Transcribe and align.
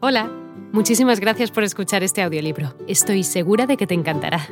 Hola, 0.00 0.28
muchísimas 0.72 1.18
gracias 1.18 1.50
por 1.50 1.64
escuchar 1.64 2.04
este 2.04 2.22
audiolibro. 2.22 2.72
Estoy 2.86 3.24
segura 3.24 3.66
de 3.66 3.76
que 3.76 3.88
te 3.88 3.94
encantará. 3.94 4.46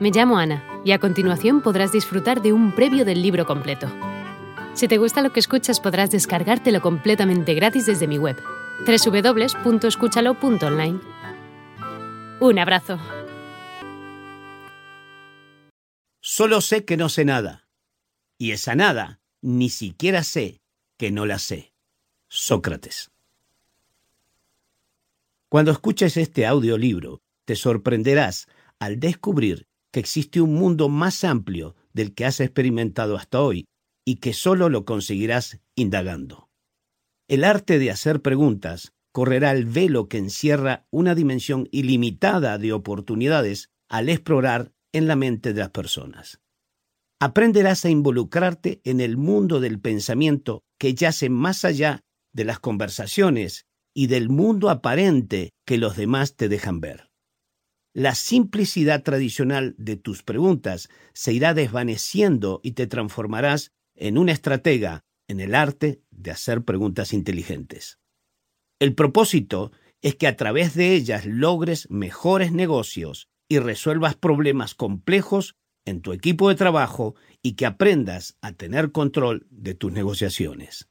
Me 0.00 0.10
llamo 0.10 0.38
Ana 0.38 0.64
y 0.82 0.92
a 0.92 0.98
continuación 0.98 1.60
podrás 1.60 1.92
disfrutar 1.92 2.40
de 2.40 2.54
un 2.54 2.74
previo 2.74 3.04
del 3.04 3.20
libro 3.20 3.44
completo. 3.44 3.86
Si 4.72 4.88
te 4.88 4.96
gusta 4.96 5.20
lo 5.20 5.30
que 5.30 5.40
escuchas 5.40 5.78
podrás 5.78 6.10
descargártelo 6.10 6.80
completamente 6.80 7.52
gratis 7.52 7.84
desde 7.84 8.06
mi 8.06 8.16
web, 8.16 8.42
www.escúchalo.online. 8.86 11.00
Un 12.40 12.58
abrazo. 12.58 12.98
Solo 16.22 16.62
sé 16.62 16.86
que 16.86 16.96
no 16.96 17.10
sé 17.10 17.26
nada. 17.26 17.68
Y 18.38 18.52
esa 18.52 18.74
nada 18.74 19.20
ni 19.42 19.68
siquiera 19.68 20.22
sé 20.22 20.62
que 20.96 21.10
no 21.10 21.26
la 21.26 21.38
sé. 21.38 21.74
Sócrates. 22.30 23.10
Cuando 25.50 25.70
escuches 25.70 26.16
este 26.18 26.46
audiolibro, 26.46 27.22
te 27.46 27.56
sorprenderás 27.56 28.46
al 28.78 29.00
descubrir 29.00 29.66
que 29.92 30.00
existe 30.00 30.42
un 30.42 30.54
mundo 30.54 30.90
más 30.90 31.24
amplio 31.24 31.74
del 31.94 32.14
que 32.14 32.26
has 32.26 32.40
experimentado 32.40 33.16
hasta 33.16 33.40
hoy 33.40 33.66
y 34.06 34.16
que 34.16 34.34
solo 34.34 34.68
lo 34.68 34.84
conseguirás 34.84 35.60
indagando. 35.74 36.50
El 37.28 37.44
arte 37.44 37.78
de 37.78 37.90
hacer 37.90 38.20
preguntas 38.20 38.92
correrá 39.12 39.52
el 39.52 39.64
velo 39.64 40.08
que 40.08 40.18
encierra 40.18 40.86
una 40.90 41.14
dimensión 41.14 41.66
ilimitada 41.70 42.58
de 42.58 42.72
oportunidades 42.74 43.70
al 43.88 44.10
explorar 44.10 44.72
en 44.92 45.06
la 45.06 45.16
mente 45.16 45.54
de 45.54 45.60
las 45.60 45.70
personas. 45.70 46.40
Aprenderás 47.20 47.84
a 47.84 47.90
involucrarte 47.90 48.80
en 48.84 49.00
el 49.00 49.16
mundo 49.16 49.60
del 49.60 49.80
pensamiento 49.80 50.62
que 50.78 50.94
yace 50.94 51.30
más 51.30 51.64
allá 51.64 52.00
de 52.32 52.44
las 52.44 52.60
conversaciones 52.60 53.66
y 53.98 54.06
del 54.06 54.28
mundo 54.28 54.70
aparente 54.70 55.50
que 55.66 55.76
los 55.76 55.96
demás 55.96 56.36
te 56.36 56.48
dejan 56.48 56.80
ver. 56.80 57.10
La 57.92 58.14
simplicidad 58.14 59.02
tradicional 59.02 59.74
de 59.76 59.96
tus 59.96 60.22
preguntas 60.22 60.88
se 61.14 61.32
irá 61.32 61.52
desvaneciendo 61.52 62.60
y 62.62 62.74
te 62.74 62.86
transformarás 62.86 63.72
en 63.96 64.16
un 64.16 64.28
estratega 64.28 65.02
en 65.26 65.40
el 65.40 65.52
arte 65.52 66.00
de 66.12 66.30
hacer 66.30 66.62
preguntas 66.62 67.12
inteligentes. 67.12 67.98
El 68.78 68.94
propósito 68.94 69.72
es 70.00 70.14
que 70.14 70.28
a 70.28 70.36
través 70.36 70.76
de 70.76 70.94
ellas 70.94 71.26
logres 71.26 71.90
mejores 71.90 72.52
negocios 72.52 73.26
y 73.48 73.58
resuelvas 73.58 74.14
problemas 74.14 74.76
complejos 74.76 75.56
en 75.84 76.02
tu 76.02 76.12
equipo 76.12 76.50
de 76.50 76.54
trabajo 76.54 77.16
y 77.42 77.54
que 77.54 77.66
aprendas 77.66 78.36
a 78.42 78.52
tener 78.52 78.92
control 78.92 79.48
de 79.50 79.74
tus 79.74 79.90
negociaciones. 79.90 80.88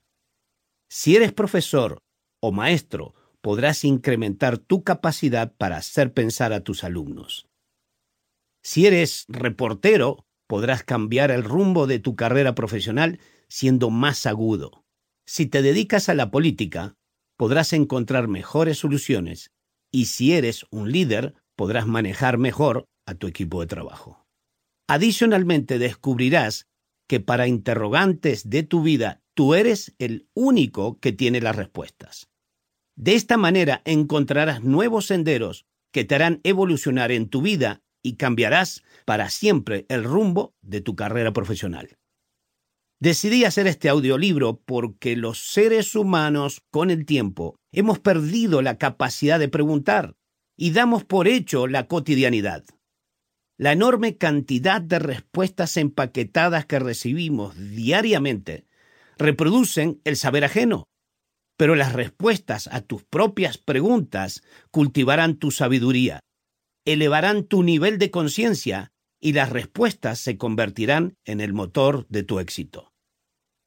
Si 0.89 1.15
eres 1.15 1.31
profesor 1.31 2.03
o 2.47 2.51
maestro, 2.51 3.13
podrás 3.41 3.83
incrementar 3.83 4.57
tu 4.57 4.83
capacidad 4.83 5.53
para 5.57 5.77
hacer 5.77 6.13
pensar 6.13 6.53
a 6.53 6.61
tus 6.61 6.83
alumnos. 6.83 7.47
Si 8.63 8.85
eres 8.85 9.25
reportero, 9.27 10.25
podrás 10.47 10.83
cambiar 10.83 11.29
el 11.31 11.43
rumbo 11.43 11.87
de 11.87 11.99
tu 11.99 12.15
carrera 12.15 12.55
profesional 12.55 13.19
siendo 13.49 13.89
más 13.89 14.25
agudo. 14.25 14.85
Si 15.25 15.45
te 15.45 15.61
dedicas 15.61 16.09
a 16.09 16.13
la 16.13 16.31
política, 16.31 16.95
podrás 17.37 17.73
encontrar 17.73 18.27
mejores 18.27 18.79
soluciones 18.79 19.51
y 19.91 20.05
si 20.05 20.33
eres 20.33 20.65
un 20.71 20.91
líder, 20.91 21.33
podrás 21.55 21.85
manejar 21.85 22.37
mejor 22.37 22.85
a 23.05 23.15
tu 23.15 23.27
equipo 23.27 23.61
de 23.61 23.67
trabajo. 23.67 24.25
Adicionalmente, 24.87 25.79
descubrirás 25.79 26.67
que 27.07 27.19
para 27.19 27.47
interrogantes 27.47 28.49
de 28.49 28.63
tu 28.63 28.83
vida 28.83 29.21
tú 29.33 29.53
eres 29.53 29.95
el 29.99 30.29
único 30.33 30.99
que 30.99 31.11
tiene 31.11 31.41
las 31.41 31.55
respuestas. 31.55 32.29
De 32.97 33.13
esta 33.13 33.37
manera 33.37 33.83
encontrarás 33.85 34.63
nuevos 34.63 35.05
senderos 35.05 35.65
que 35.93 36.03
te 36.03 36.15
harán 36.15 36.41
evolucionar 36.43 37.11
en 37.11 37.29
tu 37.29 37.43
vida 37.43 37.83
y 38.01 38.15
cambiarás 38.15 38.83
para 39.05 39.29
siempre 39.29 39.85
el 39.87 40.03
rumbo 40.03 40.55
de 40.61 40.81
tu 40.81 40.95
carrera 40.95 41.31
profesional. 41.31 41.99
Decidí 42.99 43.45
hacer 43.45 43.67
este 43.67 43.89
audiolibro 43.89 44.61
porque 44.65 45.15
los 45.15 45.37
seres 45.37 45.93
humanos 45.93 46.63
con 46.71 46.89
el 46.89 47.05
tiempo 47.05 47.55
hemos 47.71 47.99
perdido 47.99 48.63
la 48.63 48.79
capacidad 48.79 49.37
de 49.37 49.47
preguntar 49.47 50.15
y 50.57 50.71
damos 50.71 51.03
por 51.03 51.27
hecho 51.27 51.67
la 51.67 51.85
cotidianidad. 51.87 52.65
La 53.59 53.73
enorme 53.73 54.17
cantidad 54.17 54.81
de 54.81 54.97
respuestas 54.97 55.77
empaquetadas 55.77 56.65
que 56.65 56.79
recibimos 56.79 57.55
diariamente 57.55 58.65
reproducen 59.19 60.01
el 60.03 60.15
saber 60.15 60.45
ajeno, 60.45 60.87
pero 61.57 61.75
las 61.75 61.93
respuestas 61.93 62.67
a 62.71 62.81
tus 62.81 63.03
propias 63.03 63.57
preguntas 63.57 64.43
cultivarán 64.71 65.37
tu 65.37 65.51
sabiduría, 65.51 66.21
elevarán 66.85 67.43
tu 67.43 67.63
nivel 67.63 67.97
de 67.97 68.11
conciencia 68.11 68.91
y 69.19 69.33
las 69.33 69.49
respuestas 69.49 70.19
se 70.19 70.37
convertirán 70.37 71.15
en 71.25 71.41
el 71.41 71.53
motor 71.53 72.05
de 72.09 72.23
tu 72.23 72.39
éxito. 72.39 72.93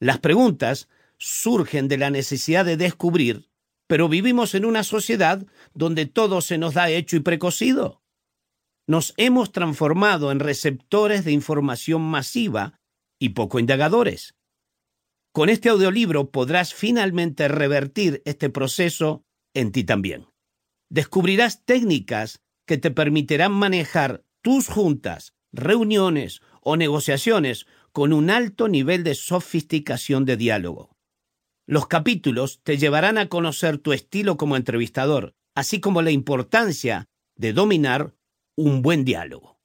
Las 0.00 0.20
preguntas 0.20 0.88
surgen 1.18 1.88
de 1.88 1.98
la 1.98 2.10
necesidad 2.10 2.64
de 2.64 2.76
descubrir, 2.76 3.50
pero 3.86 4.08
vivimos 4.08 4.54
en 4.54 4.64
una 4.64 4.84
sociedad 4.84 5.44
donde 5.74 6.06
todo 6.06 6.40
se 6.40 6.56
nos 6.56 6.74
da 6.74 6.88
hecho 6.88 7.16
y 7.16 7.20
precocido. 7.20 8.00
Nos 8.86 9.14
hemos 9.16 9.52
transformado 9.52 10.32
en 10.32 10.40
receptores 10.40 11.24
de 11.24 11.32
información 11.32 12.02
masiva 12.02 12.80
y 13.18 13.30
poco 13.30 13.58
indagadores. 13.58 14.34
Con 15.32 15.48
este 15.48 15.68
audiolibro 15.68 16.30
podrás 16.30 16.74
finalmente 16.74 17.46
revertir 17.46 18.20
este 18.24 18.50
proceso 18.50 19.24
en 19.54 19.70
ti 19.70 19.84
también. 19.84 20.26
Descubrirás 20.88 21.64
técnicas 21.64 22.41
que 22.66 22.78
te 22.78 22.91
permitirán 22.91 23.52
manejar 23.52 24.24
tus 24.42 24.66
juntas, 24.66 25.34
reuniones 25.52 26.41
o 26.62 26.76
negociaciones 26.76 27.66
con 27.92 28.12
un 28.12 28.30
alto 28.30 28.68
nivel 28.68 29.04
de 29.04 29.14
sofisticación 29.14 30.24
de 30.24 30.36
diálogo. 30.36 30.96
Los 31.66 31.86
capítulos 31.86 32.60
te 32.64 32.76
llevarán 32.76 33.16
a 33.16 33.28
conocer 33.28 33.78
tu 33.78 33.92
estilo 33.92 34.36
como 34.36 34.56
entrevistador, 34.56 35.36
así 35.54 35.78
como 35.78 36.02
la 36.02 36.10
importancia 36.10 37.08
de 37.36 37.52
dominar 37.52 38.16
un 38.56 38.82
buen 38.82 39.04
diálogo. 39.04 39.60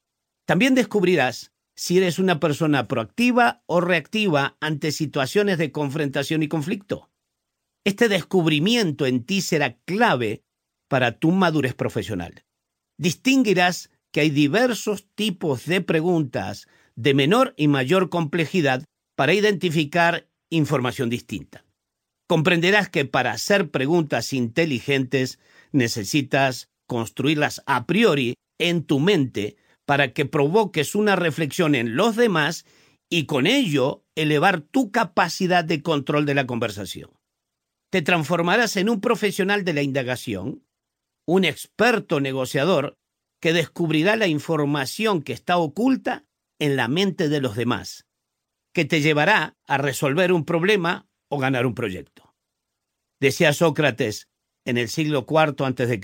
También 0.45 0.75
descubrirás 0.75 1.54
si 1.75 1.97
eres 1.97 2.19
una 2.19 2.39
persona 2.39 2.87
proactiva 2.87 3.63
o 3.65 3.81
reactiva 3.81 4.57
ante 4.61 4.91
situaciones 4.91 5.57
de 5.57 5.71
confrontación 5.71 6.43
y 6.43 6.47
conflicto. 6.47 7.09
Este 7.83 8.07
descubrimiento 8.09 9.05
en 9.05 9.23
ti 9.23 9.41
será 9.41 9.77
clave 9.85 10.43
para 10.87 11.19
tu 11.19 11.31
madurez 11.31 11.73
profesional. 11.73 12.43
Distinguirás 12.97 13.91
que 14.11 14.21
hay 14.21 14.29
diversos 14.29 15.07
tipos 15.15 15.65
de 15.65 15.81
preguntas 15.81 16.67
de 16.95 17.13
menor 17.13 17.53
y 17.57 17.67
mayor 17.67 18.09
complejidad 18.09 18.85
para 19.15 19.33
identificar 19.33 20.29
información 20.49 21.09
distinta. 21.09 21.65
Comprenderás 22.27 22.89
que 22.89 23.05
para 23.05 23.31
hacer 23.31 23.69
preguntas 23.69 24.33
inteligentes 24.33 25.39
necesitas 25.71 26.69
construirlas 26.87 27.61
a 27.65 27.85
priori 27.85 28.35
en 28.57 28.83
tu 28.83 28.99
mente 28.99 29.57
para 29.85 30.13
que 30.13 30.25
provoques 30.25 30.95
una 30.95 31.15
reflexión 31.15 31.75
en 31.75 31.95
los 31.95 32.15
demás 32.15 32.65
y 33.09 33.25
con 33.25 33.47
ello 33.47 34.03
elevar 34.15 34.61
tu 34.61 34.91
capacidad 34.91 35.63
de 35.63 35.81
control 35.81 36.25
de 36.25 36.35
la 36.35 36.47
conversación. 36.47 37.11
Te 37.91 38.01
transformarás 38.01 38.77
en 38.77 38.89
un 38.89 38.99
profesional 38.99 39.63
de 39.63 39.73
la 39.73 39.83
indagación, 39.83 40.65
un 41.27 41.45
experto 41.45 42.19
negociador 42.19 42.97
que 43.39 43.53
descubrirá 43.53 44.15
la 44.15 44.27
información 44.27 45.21
que 45.21 45.33
está 45.33 45.57
oculta 45.57 46.25
en 46.59 46.75
la 46.75 46.87
mente 46.87 47.29
de 47.29 47.41
los 47.41 47.55
demás, 47.55 48.07
que 48.73 48.85
te 48.85 49.01
llevará 49.01 49.55
a 49.67 49.77
resolver 49.77 50.31
un 50.31 50.45
problema 50.45 51.07
o 51.29 51.37
ganar 51.37 51.65
un 51.65 51.75
proyecto. 51.75 52.35
Decía 53.19 53.53
Sócrates 53.53 54.29
en 54.65 54.77
el 54.77 54.89
siglo 54.89 55.25
IV 55.29 55.63
a.C., 55.63 55.99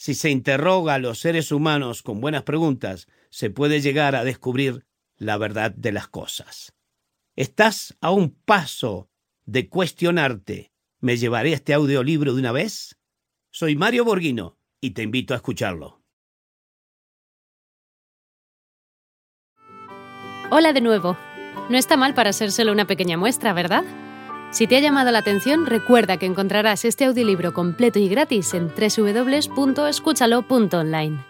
si 0.00 0.14
se 0.14 0.30
interroga 0.30 0.94
a 0.94 0.98
los 0.98 1.18
seres 1.18 1.52
humanos 1.52 2.02
con 2.02 2.22
buenas 2.22 2.44
preguntas, 2.44 3.06
se 3.28 3.50
puede 3.50 3.82
llegar 3.82 4.16
a 4.16 4.24
descubrir 4.24 4.86
la 5.18 5.36
verdad 5.36 5.72
de 5.72 5.92
las 5.92 6.08
cosas. 6.08 6.72
¿Estás 7.36 7.98
a 8.00 8.10
un 8.10 8.30
paso 8.30 9.10
de 9.44 9.68
cuestionarte, 9.68 10.72
¿me 11.00 11.18
llevaré 11.18 11.52
este 11.52 11.74
audiolibro 11.74 12.32
de 12.32 12.40
una 12.40 12.50
vez? 12.50 12.96
Soy 13.50 13.76
Mario 13.76 14.06
Borghino 14.06 14.56
y 14.80 14.92
te 14.92 15.02
invito 15.02 15.34
a 15.34 15.36
escucharlo. 15.36 16.00
Hola 20.50 20.72
de 20.72 20.80
nuevo. 20.80 21.18
No 21.68 21.76
está 21.76 21.98
mal 21.98 22.14
para 22.14 22.32
ser 22.32 22.52
solo 22.52 22.72
una 22.72 22.86
pequeña 22.86 23.18
muestra, 23.18 23.52
¿verdad? 23.52 23.84
Si 24.50 24.66
te 24.66 24.76
ha 24.76 24.80
llamado 24.80 25.12
la 25.12 25.20
atención, 25.20 25.64
recuerda 25.64 26.16
que 26.16 26.26
encontrarás 26.26 26.84
este 26.84 27.04
audiolibro 27.04 27.54
completo 27.54 28.00
y 28.00 28.08
gratis 28.08 28.52
en 28.54 28.68
www.escúchalo.online. 28.68 31.29